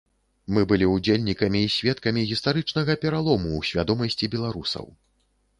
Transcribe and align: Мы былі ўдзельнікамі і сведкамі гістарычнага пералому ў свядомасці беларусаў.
Мы 0.57 0.61
былі 0.71 0.87
ўдзельнікамі 0.93 1.61
і 1.65 1.67
сведкамі 1.75 2.21
гістарычнага 2.31 2.97
пералому 3.05 3.49
ў 3.59 3.71
свядомасці 3.71 4.33
беларусаў. 4.39 4.91